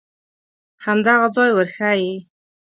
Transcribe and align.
همدغه 0.85 1.27
ځای 1.35 1.49
ورښیې. 1.53 2.13